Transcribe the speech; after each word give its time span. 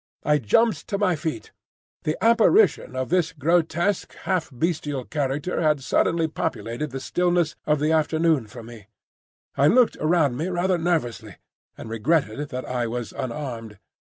I 0.23 0.39
jumped 0.39 0.87
to 0.87 0.97
my 0.97 1.15
feet. 1.15 1.51
The 2.05 2.17
apparition 2.25 2.95
of 2.95 3.09
this 3.09 3.31
grotesque, 3.33 4.15
half 4.25 4.49
bestial 4.51 5.05
creature 5.05 5.61
had 5.61 5.83
suddenly 5.83 6.27
populated 6.27 6.89
the 6.89 6.99
stillness 6.99 7.55
of 7.67 7.79
the 7.79 7.91
afternoon 7.91 8.47
for 8.47 8.63
me. 8.63 8.87
I 9.55 9.67
looked 9.67 9.97
around 9.97 10.37
me 10.37 10.47
rather 10.47 10.79
nervously, 10.79 11.35
and 11.77 11.87
regretted 11.87 12.49
that 12.49 12.65
I 12.65 12.87
was 12.87 13.11
unarmed. 13.11 13.77